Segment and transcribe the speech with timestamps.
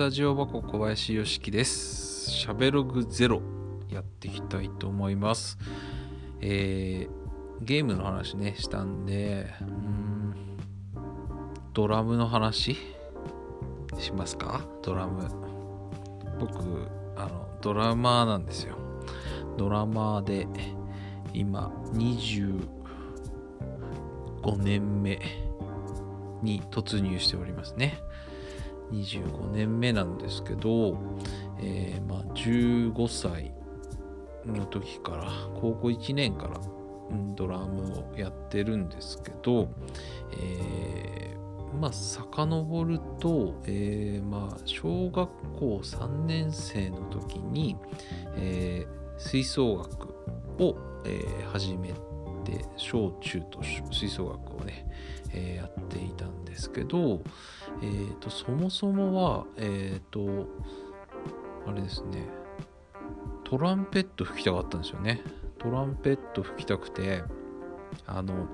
[0.00, 2.30] タジオ箱小林よしきです。
[2.30, 3.42] しゃべログゼロ
[3.90, 5.58] やっていきたいと思います。
[6.40, 10.34] えー、ゲームの話ね、したんで、うん、
[11.74, 12.78] ドラムの話
[13.98, 14.64] しますか？
[14.82, 15.28] ドラム。
[16.38, 18.76] 僕、あの、ドラマーなんですよ。
[19.58, 20.48] ドラマーで、
[21.34, 22.56] 今、25
[24.56, 25.20] 年目
[26.40, 27.98] に突入しておりますね。
[28.92, 30.98] 25年目なんですけど、
[31.60, 33.52] えーまあ、15歳
[34.46, 36.60] の時から高校1年から
[37.34, 39.68] ドラムをやってるんですけど、
[40.32, 41.40] えー
[41.78, 47.76] まあ遡ると、えーまあ、小学校3年生の時に、
[48.36, 50.08] えー吹奏楽
[50.64, 51.92] を、えー始め
[52.44, 54.86] て小中と吹奏楽をね、
[55.32, 57.22] えーやっていたんですけど、
[57.82, 60.46] えー、とそもそもはえっ、と
[61.66, 62.28] あれですね
[63.44, 65.22] トランペット吹きたかったんですよね。
[65.58, 67.22] トランペット吹きたくて
[68.06, 68.46] あの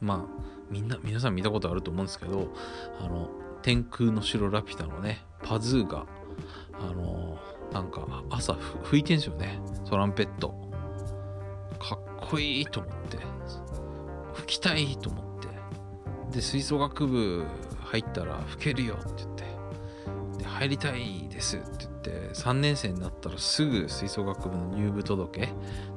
[0.00, 2.52] まあみんな皆さん見たことあると思うんですけど
[3.00, 3.30] あの
[3.62, 6.06] 天空の城ラピュタのねパズーが
[6.74, 7.38] あの
[7.72, 9.58] なんか朝吹いてんですよね。
[9.88, 10.70] トランペット。
[11.78, 13.18] かっこいいと思って。
[14.34, 15.48] 吹きたいと思って。
[16.36, 17.44] で吹奏楽部
[17.84, 19.44] 入ったら吹けるよって言って。
[20.38, 25.48] で入りたいですって言って3年生になったらすぐ吹奏楽部の入部届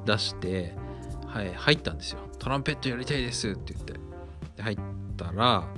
[0.06, 0.74] 出して、
[1.26, 2.20] はい、入ったんですよ。
[2.38, 3.94] トランペットやりたいですって言って。
[4.56, 4.78] で入っ
[5.16, 5.68] たら、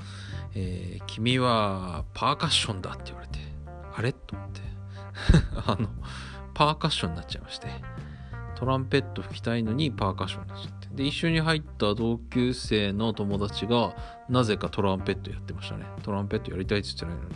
[0.54, 3.38] えー君はパーカッションだって言われて。
[3.94, 4.12] あれ？
[4.12, 4.60] と思って。
[5.66, 5.88] あの
[6.54, 7.68] パーカッションになっちゃいまして。
[8.56, 10.88] トランペット吹きたいのにパーカッションになっちゃって。
[10.92, 13.94] で一緒に入った同級生の友達が
[14.28, 15.86] なぜかトランペットやってましたね。
[16.02, 17.34] トランペットやりたいって言ってないのに。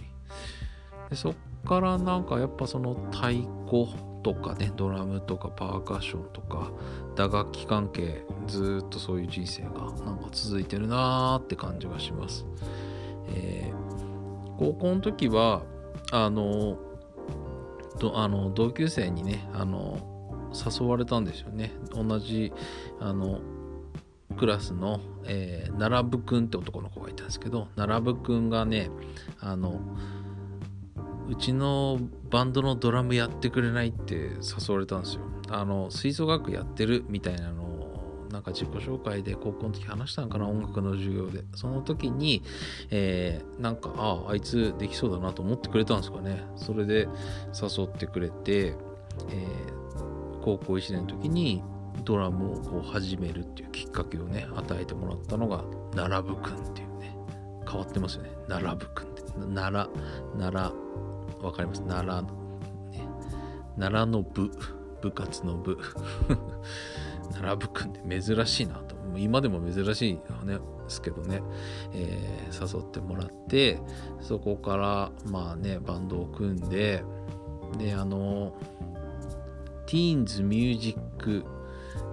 [1.11, 3.29] でそっからなんかやっぱその太
[3.67, 6.71] 鼓とかねドラムとかパーカッションとか
[7.15, 9.71] 打楽器関係ずっとそういう人生が
[10.05, 12.45] なんか続いてるなーって感じがします、
[13.29, 13.87] えー
[14.59, 15.63] 高校の時は
[16.13, 16.79] あの
[18.15, 20.16] あの同級生にねあの
[20.65, 21.73] 誘われたんですよね。
[21.93, 22.53] 同じ
[23.01, 23.41] あの
[24.37, 28.91] クラスの、えー、奈良部くんって男の子がいたんですけど奈良部くんがね
[29.41, 29.81] あの
[31.29, 31.99] うちの
[32.31, 35.23] バンドのドラムやってくれないって誘われたんですよ。
[35.49, 41.45] あの吹奏楽やってるみたいなのをなんか自己紹介で高校の時話したんかな音楽の授業で。
[41.55, 42.43] その時に、
[42.91, 46.45] えーなんかあああいつできそうだなと思ってくれたんですかね。
[46.57, 47.09] それで
[47.55, 48.75] 誘ってくれて、
[49.31, 49.76] えー
[50.47, 51.65] 高校1年の時に
[52.05, 57.17] ドラムをこう始めるっていうきっかけをね与えてもらったのが奈良部くんっていうね
[57.69, 58.31] 変わってますよね。
[58.47, 59.23] 奈良部くんって。
[59.53, 60.73] 奈良奈
[61.41, 61.83] 良わかります？
[61.83, 62.29] 奈良の、
[62.93, 63.01] ね、
[63.77, 64.53] 奈良の部。
[65.03, 65.77] 部活の部。
[67.35, 68.95] 奈良部くんって珍しいなと。
[69.17, 71.43] 今でも珍しいのねですけどね、
[71.93, 73.81] えー誘ってもらって
[74.21, 77.03] そこからまあねバンドを組んで
[77.79, 78.55] であの
[79.87, 81.45] ティーンズミュージック、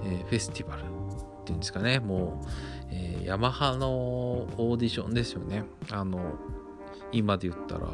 [0.05, 0.83] えフェスティバルっ
[1.43, 1.99] ていうんですかね。
[1.99, 2.47] もう、
[2.91, 5.63] えーヤマハのオーディションですよね。
[5.91, 6.33] あの
[7.11, 7.87] 今で言ったら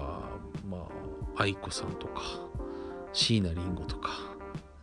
[0.68, 0.88] ま
[1.36, 2.22] あ愛子さんとか
[3.14, 4.10] 椎名林檎とか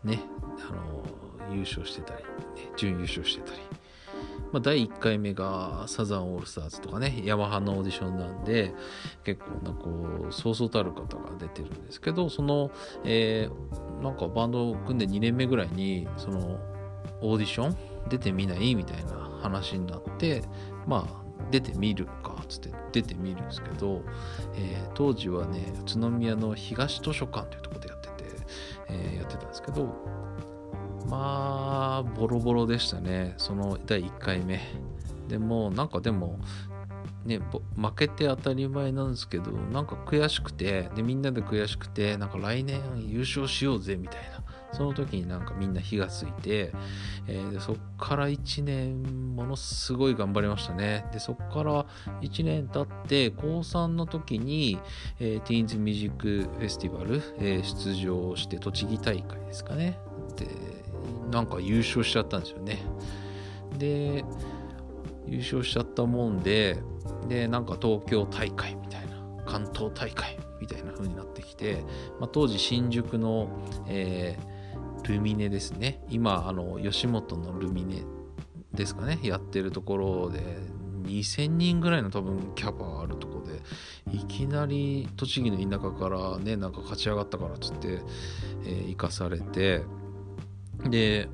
[0.05, 0.21] ね
[0.69, 3.61] あの優勝してたり、ね、準優勝してたり、
[4.53, 8.75] まあ、第1回目がサザンオールスターズとかねヤマハのオーディションなんで
[9.25, 12.71] 結構なこうそうそうたる方が出てるんですけどその、
[13.05, 16.61] えーなんかバンドを組んで2年目ぐらいにその
[17.23, 17.77] オーディション
[18.11, 18.75] 出てみない？
[18.75, 20.43] みたいな話になって
[20.87, 24.03] まあ出てみるかっつって出てみるんですけど、
[24.55, 28.15] えー当時はね宇都宮の東図書館というところでやってて、
[28.91, 29.89] えーやってたんですけど
[31.09, 33.35] まあボロボロでしたね。
[33.37, 34.61] その第1回目。
[35.29, 36.39] でもなんかでも
[37.25, 37.41] ね、
[37.77, 44.47] 負けて当たり前なんですけどなんか悔しくてでみんなで悔しくてなんか来年優勝しようぜみたいな。
[44.73, 46.73] その時になんかみんな火がついて、
[47.27, 51.07] えーでそっから1年ものすごい頑張りましたね。
[51.13, 51.87] でそっから
[52.21, 54.79] 1年経って高3の時に、
[55.19, 56.27] えーティーンズミュージック
[56.59, 59.99] フェスティバル、えー出場して栃木大会ですかね。
[60.37, 60.76] で
[61.31, 62.79] なんか優勝しちゃったんですよね。
[63.79, 64.25] で
[65.27, 66.79] 優勝しちゃったもんで
[67.29, 71.85] でなんか東京大会みたいな関東大会みたいな風になってきて、
[72.21, 73.49] まあ、当時新宿の、
[73.89, 74.57] えー
[75.13, 76.01] ルミネですね。
[76.09, 78.03] 今あの吉本のルミネ
[78.75, 79.19] ですかね。
[79.23, 80.41] やってるところで
[81.05, 83.61] 2000人ぐらいの多分キャパあるとこで
[84.17, 88.01] いきなり栃木の田舎からねなんか勝ち上がったからっつって、
[88.65, 89.83] えー、行かされて
[90.85, 91.29] で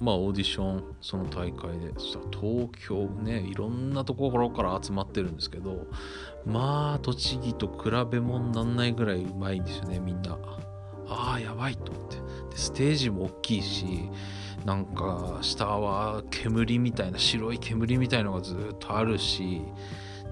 [0.00, 5.86] まあオーディションその大会でそしたら東京ねいろんなところから集まってるんですけど
[6.44, 10.38] まあ栃木と比べ物になんないぐらいうまいんですよねみんな。
[11.08, 12.16] ああやばいと思って。
[12.50, 14.10] でステージも大きいし
[14.64, 19.62] なんか下は煙みたいな白い煙みたいのがずっとあるし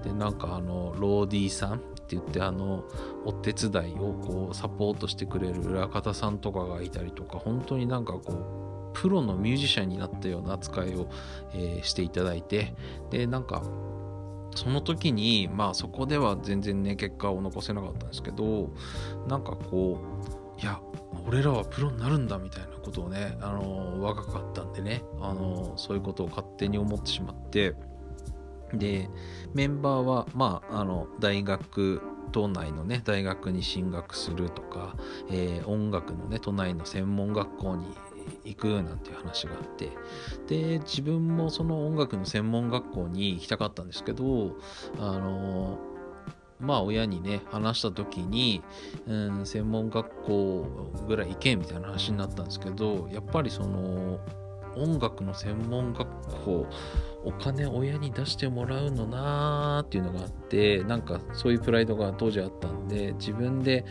[0.03, 2.83] でなんかあのローディーさんって言ってあの
[3.25, 11.07] お手伝いをこうサポートしてくれる裏方さんとかがいたりとか本当になんかこうプロのミュージシャンになったような扱いを、
[11.53, 12.75] えー、していただいて
[13.09, 13.63] でなんか
[14.55, 18.69] その時にまあそこでは全然ね結果を残せなかったんですけど
[19.27, 19.99] なんかこ
[20.57, 20.79] ういや
[21.27, 27.73] 俺らはプロになるんだみたいなことをね、あの若かったんでね、あのそういうことを勝手に思ってしまって
[28.77, 29.09] で
[29.53, 32.01] メンバーはまああの大学
[32.31, 34.95] 都内のね大学に進学するとか、
[35.29, 37.85] えー、音楽のね都内の専門学校に
[38.43, 39.91] 行くなんていう話があって
[40.47, 44.57] で自分もその音楽の専門学校に行きたかったんですけど
[44.99, 45.79] あの
[46.59, 48.63] まあ親にね話した時に、
[49.07, 50.67] うん、専門学校
[51.07, 54.19] ぐらい行けみたいな話になったんですけどやっぱりその
[54.75, 56.07] 音楽の専門学
[56.43, 56.67] 校
[57.25, 63.83] お金親に出してもらうのなーっていうのがあってなんかそういうプライドが当時あったんで自分で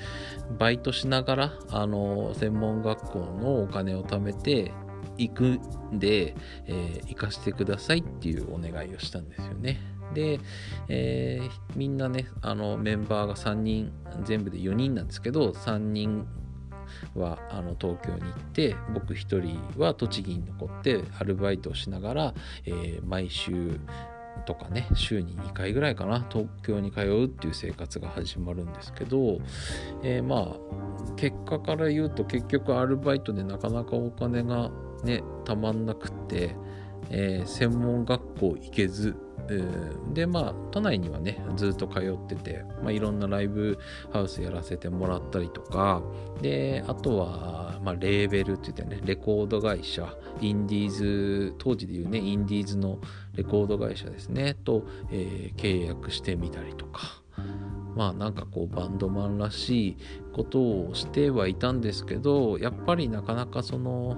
[0.58, 4.72] バイトしながらあの専門学校のお金を貯めて
[5.18, 5.44] 行く
[5.92, 6.34] んで、
[6.66, 9.78] えー、行かせてくださいっていうお願いをしたんですよね。
[10.12, 10.38] で、
[10.88, 13.92] えー、みんなねあのメンバーが3人
[14.22, 16.26] 全部で4人なんですけど3人
[17.14, 22.34] はあの東京に行って僕一人は栃木に残ってアルバイトをしながら、
[22.64, 23.78] えー、毎週
[24.46, 29.38] とかね週に2回ぐらいかな東京に通うっていう生活が始まるんですけど、
[30.02, 34.70] えー、まあ結果から言うと結局アルバイトでなかなかお金が
[35.04, 36.56] ねたまんなくって、
[37.16, 39.14] えー、専門学校行けず
[40.12, 43.78] でまあ都内にはねずっと通ってて、まあ、いろんなライブ
[44.10, 46.02] ハウスやらせてもらったりとか
[46.40, 52.98] であとは、まあ、レーベルって言ってねレコード会社インディーズ当時でいうねインディーズの
[53.34, 57.22] レコード会社ですねと、えー、契約してみたりとか。
[57.96, 59.96] まあなんかこうバンドマンらしい
[60.32, 64.16] ことをしてはいたんですけどやっぱりなかなかその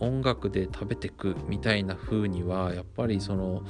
[0.00, 3.62] 音楽で食べてくみたいな風にはやっぱりその、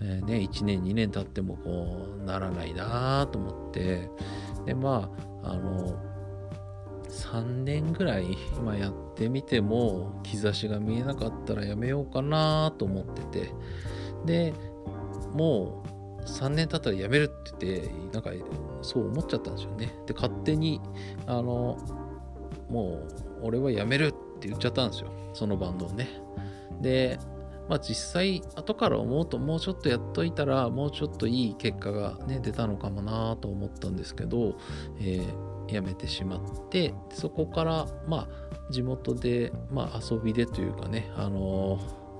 [0.00, 4.08] えー、ね1年2年経ってもこうならないなと思って。
[4.64, 5.10] でま
[5.42, 5.96] ああの
[7.08, 13.50] 3年ぐらい今やってみても兆しが見えなかったらやめようかなと思ってて。
[14.24, 14.54] で
[15.32, 18.30] もう3年経ったらやめるって言ってなんか
[18.82, 19.94] そう思っちゃったんですよね。
[20.06, 20.80] で勝手に
[21.26, 21.78] あの
[22.68, 23.06] も
[23.42, 25.10] う俺はやめるっって言っちゃったんですよ。
[25.32, 26.08] そのバンドをね。
[26.80, 27.18] で
[27.68, 34.56] まあ実際後から思うともうちょっとやっといたらもうちょっといい結果がね出たのかもなと思ったんですけど、
[35.00, 41.78] えー、やめてしまってそこからまあ地元で、まあ、遊びでというかねあの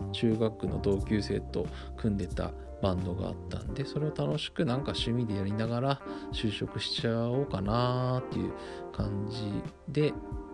[0.09, 1.67] ー、中学の同級生と
[1.97, 2.53] 組んでた
[2.83, 6.01] バンドがあったんでそれを楽しくなんか趣味でやりながら
[6.33, 8.53] 就職しちゃおうかなっていう
[8.93, 9.51] 感じ
[9.89, 10.13] で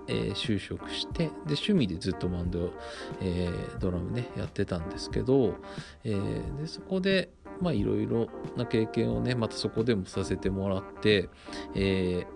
[0.08, 2.72] えー、就職してで趣味でずっとバンド、
[3.20, 5.56] えー、ドラムねやってたんですけど、
[6.04, 7.30] えー、でそこで
[7.60, 11.28] まあいろいろな経験をねまたそこでもさせてもらって、
[11.76, 12.26] え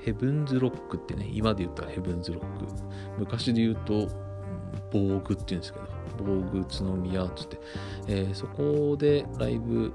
[0.00, 2.66] ヘブンズロックってね今で言ったらヘブンズロック。
[3.18, 4.08] 昔で言うと
[4.90, 5.86] 防具っていうんですけど
[6.18, 7.60] 防具宇都宮っつって、
[8.08, 9.92] えそこでライブ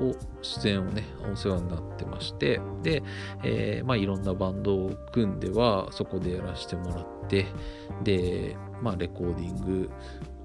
[0.00, 3.02] を出演をねお世話になってましてで、
[3.42, 7.46] えー、まあいろんなバンドを組んではそこでやらせてもらって
[8.02, 9.90] でまあレコーディング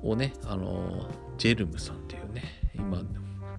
[0.03, 2.43] をねあのジェルムさんっていうね
[2.75, 3.01] 今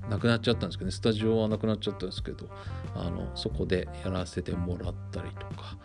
[0.09, 2.49] なくなっちゃったんですけどねスタジオはなくなっちゃったんですけど
[2.95, 5.79] あのそこでやらせてもらったりとか、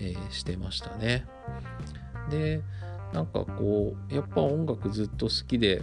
[0.00, 1.26] えー、してましたね
[2.30, 2.62] で
[3.12, 5.82] なんかこうやっぱ音楽ずっと好きで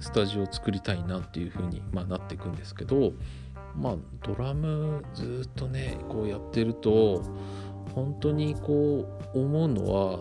[0.00, 3.12] スタジオを作りたいなっていう風に、まあ、なっていくんですけど
[3.76, 7.22] まあドラムずっとねこうやってると
[7.94, 10.20] 本当にこう思うのは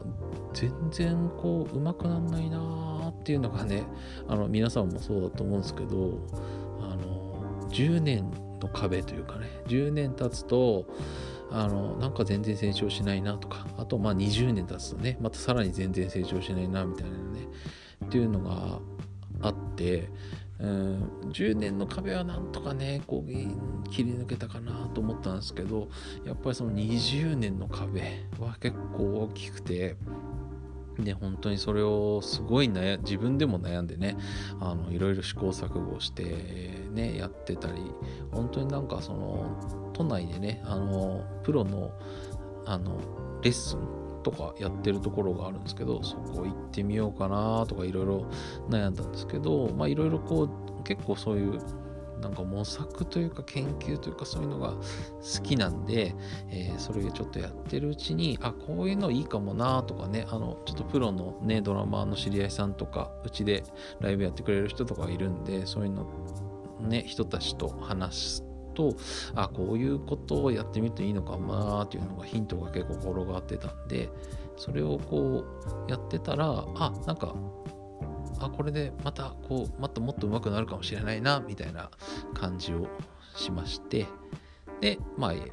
[0.54, 3.84] 全然こう上手くなんないなっていうのがね
[4.28, 6.20] あの皆さんもそうだと思うんですけど
[6.82, 10.86] あの10年の壁というかね10年経つと
[11.52, 17.48] あのなんか全然成長しないなとかあとまあ20年経つとねまたさらに全然成長しないなみたいなね
[18.06, 18.80] っていうのが
[19.78, 20.10] て
[20.60, 25.88] うん10年の壁はなんとかねこう切り抜けたかなと思ったんですけど
[26.26, 29.96] やっぱりその20年の壁は結構大きくて
[31.00, 34.18] で本当にそれをすごい悩自分でも悩んでね
[34.60, 36.24] あのいろいろ試行錯誤して
[36.92, 37.82] ねやってたり
[38.32, 41.92] 本当になんかその都内でねあのプロの
[42.66, 42.98] あの
[43.44, 48.26] レッスンとかやってるところがあるんですけどそこ行ってみようかなとかいろいろ
[48.70, 51.60] 悩んだんですけどまあいろいろこう結構そういう
[52.22, 56.16] なんか模索というか研究というかそういうのが好きなんで、
[56.50, 63.64] えー、それをちょっとやってるうちにあこういうのいいかもなとかねあのちょっとプロのねドラマーの知り合いさんとかうちで
[64.00, 66.08] ライブやってくれる人とかいるんでそういうの
[66.82, 68.47] ね人たちと話す
[68.78, 68.96] と
[69.34, 74.10] あこういうことをやってみるといいのかなっていうのがヒントが結構転がってたんで
[74.56, 75.44] それをこ
[75.88, 77.34] うやってたらあなんか
[78.40, 81.90] あこれでまたこうまたもっと上手くなるかもしれないなみたいな
[82.36, 82.88] 感じを
[83.36, 84.06] しまして
[84.80, 85.46] でまあやっ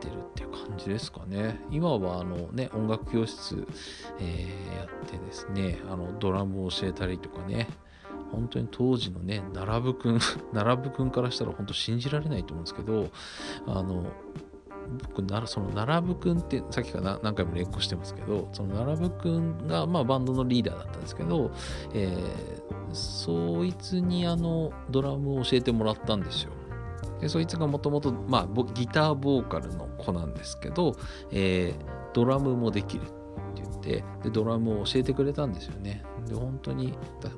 [0.00, 1.60] てるっていう感じですかね。
[1.70, 3.66] 今はあのね音楽教室、
[4.18, 7.68] えー、やってですねあのドラムを教えたりとかね
[8.32, 10.18] 本当に当時のね、並ぶくん、
[10.52, 13.08] 並ぶくんからしたら本当信じられないと思うんですけど、
[13.66, 14.04] あの、
[14.98, 21.52] 僕ならその並ぶくんってさっきから何回も連呼してますけどその並ぶくんが、まあ、バンドのリーダーだったんですけど、
[21.94, 26.50] えー、そいつにあのドラムを教えてもらったんですよ。
[27.20, 28.12] でそいつがもともと
[28.74, 30.96] ギターボーカルの子なんですけど、
[31.30, 33.02] えー、ドラムもできる
[33.50, 36.04] って言ってでドラムを教えてくれたんですよね。
[36.26, 36.94] で本当に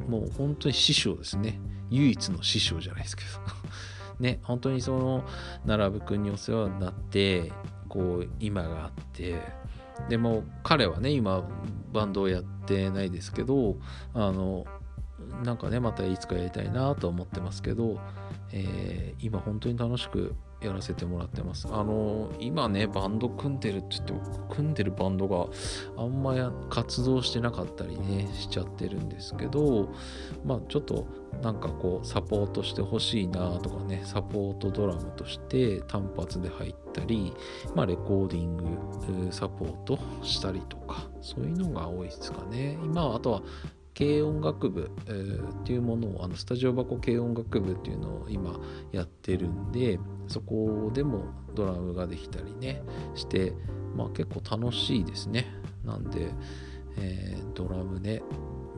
[0.08, 1.60] もう本当に師匠ですね。
[1.90, 3.28] 唯一の師匠じゃないですけど。
[4.20, 5.24] ね本当にその
[5.66, 7.52] 奈良部君にお世話になって
[7.88, 9.40] こう今があって。
[10.08, 11.44] でも彼はね今
[11.92, 13.76] バンドをやってないですけど
[14.14, 14.64] あの
[15.44, 17.98] なんかねまたいつかやりたいなと思ってますけど、
[18.52, 21.66] えー、今本当に楽しくやらせてもらってます。
[21.70, 25.46] あの今ね、バンド組んでるって言っても、組んでるバンドが
[25.96, 29.88] あんまや活動してなかったりね、しちゃってるんですけど、
[30.44, 31.06] まあちょっと
[31.42, 37.32] なんかこう、サポートしてほしいなとかね、サポートドラムとして単発で入ったり、
[37.74, 42.78] まあレコーディングサポートしたりとか、そういうのが多いですかね。
[42.84, 43.42] 今はあとは
[43.96, 48.58] 軽音楽部、えー、っていうものをあのスタジオ箱軽音楽部っていうのを今
[48.90, 52.82] やってるんでそこでもドラムができたりね
[53.14, 53.52] して
[53.94, 55.46] まあ結構楽しいですね。
[55.84, 56.30] なんで、
[56.96, 58.22] えー、ドラムね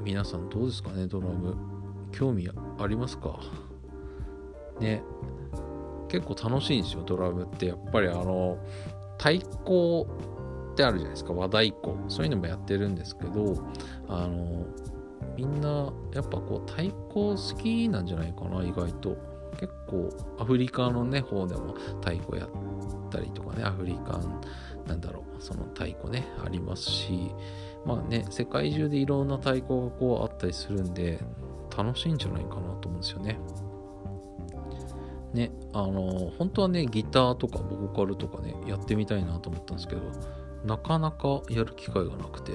[0.02, 1.56] 皆さんどうですかねドラム。
[2.12, 3.40] 興味ありますか？
[4.80, 5.02] ね。
[6.08, 7.66] 結構楽しいんですよドラムって。
[7.66, 8.58] やっぱりあの
[9.18, 10.06] 太鼓
[10.72, 11.94] ってあるじゃないですか和太鼓。
[12.08, 13.64] そういうのもやってるんですけど
[14.06, 14.64] あの
[15.36, 19.34] みんなやっぱこう太鼓好きなんじゃないかな意外と。
[19.54, 22.48] 結構アフリカのね方でも太鼓やっ
[23.10, 24.40] たりとかねアフリカン
[24.86, 27.30] なんだろうその太鼓ねありますし
[27.86, 31.20] まあね世界中でいろんな太鼓がこうあったりするんで
[31.76, 33.38] 楽しいんじゃないかなと思うんですよね。
[35.32, 40.02] ねあの本当はねギターとかボーカルとかねやってみたいなと思ったんですけど
[40.64, 42.52] なかなかやる機会がなくて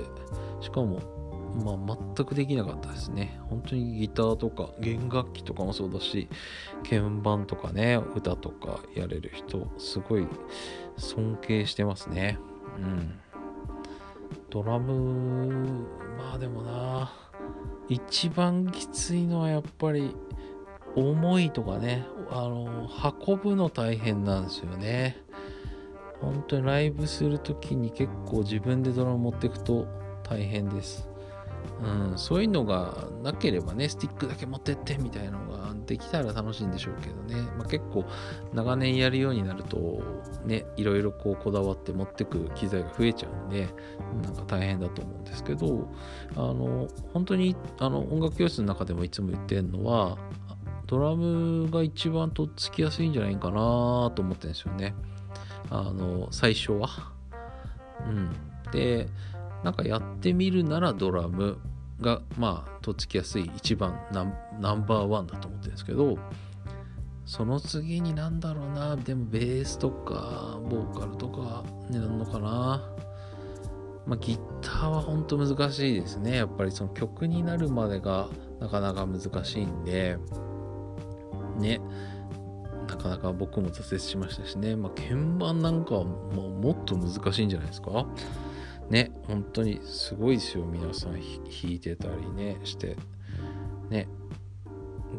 [0.62, 1.19] しかも
[1.60, 3.40] まあ、全くできなかったですね。
[3.50, 6.28] 本当にギターとか弦楽器とかもそうだし、
[6.84, 10.28] 鍵盤とかね、歌とかやれる人、すごい
[10.98, 12.40] 尊敬してますね。
[12.78, 13.20] うん。
[14.50, 15.88] ドラム、
[16.18, 17.12] まあでもな、
[17.88, 20.16] 一番きついのはやっぱり
[20.96, 22.88] 重いとかね、あの、
[23.28, 25.18] 運ぶの大変なんですよね。
[26.22, 29.88] 本当にライブするときに結構自分でドラム持っていくと
[30.24, 31.09] 大変です。
[31.82, 38.06] うん、そういうのがなければね、スティックだけ持ってってみたいなのができたら楽しいんでしょうけどね、まあ、結構
[38.54, 40.04] 長年やるようになると、
[40.46, 43.70] ね、いろいろこうこだわって持ってく機材が増えちゃうんで、
[44.24, 45.88] なんか大変だと思うんですけど、
[46.36, 50.18] あの、本当にあの音楽教室の中でもいつも言ってるのは、
[50.86, 54.96] ドラムが一番とっつきやすいんじゃないかなと思ってるんですよね。
[55.70, 56.90] あの、最初は。
[58.08, 58.32] うん。
[58.72, 59.08] で、
[59.64, 61.58] なんかやってみるならドラム
[62.02, 66.18] がまあとっつきやすい一番ナンバーワンだと思ってるんですけど
[67.26, 72.90] その次になんだろうなでもベースとかボーカルとかになるのかな。
[74.08, 76.38] まあギターは本当難しいですね。
[76.38, 80.18] やっぱりその曲になるまでがなかなか難しいんで
[81.60, 81.80] ね。
[82.88, 88.08] なかなか僕も挫折しましたしね、まあ、鍵盤なんかはももっと難しいんじゃないですか。
[88.90, 91.22] ね、本当にすごいですよ、皆さん弾
[91.64, 92.96] いてたりね、して。
[93.90, 94.08] ね、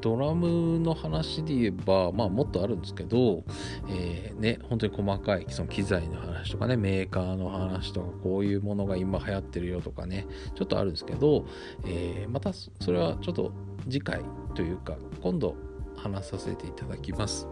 [0.01, 3.45] ドラムの話で言えば、まあ、もっとあるんですけど、
[3.89, 11.47] えー、ね、本当に細かいその機材の話とかねメーカーの話とかこういうものが今流行ってるよとかねちょっとあるんですけど、
[11.85, 13.53] えー、またそれはちょっと
[13.85, 14.23] 次回
[14.55, 15.57] というか今度
[15.97, 17.47] 話させていただきます。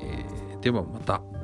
[0.00, 1.37] えー、ではまた。